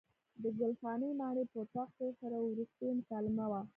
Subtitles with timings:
[0.41, 3.61] د ګل خانې ماڼۍ په اطاق کې ورسره وروستۍ مکالمه وه.